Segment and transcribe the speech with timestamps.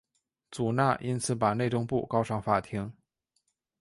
[0.49, 2.91] 祖纳因此把内政部告上法庭。